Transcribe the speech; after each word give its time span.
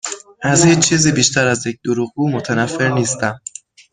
از 0.41 0.65
هیچ 0.65 0.79
چیزی 0.79 1.11
بیشتر 1.11 1.47
از 1.47 1.67
یک 1.67 1.79
دروغگو 1.85 2.29
متنفر 2.29 2.89
نیستم. 2.93 3.41